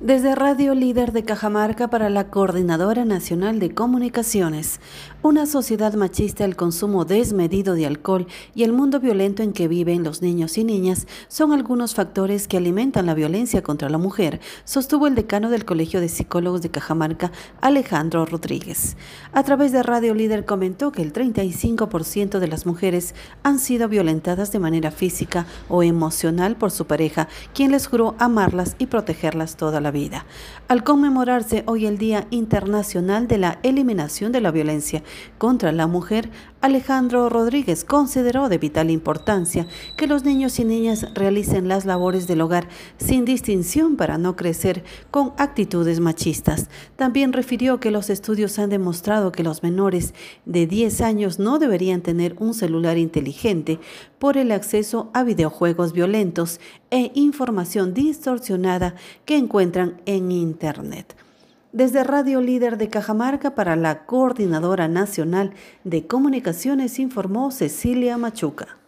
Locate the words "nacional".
3.04-3.60, 64.88-65.52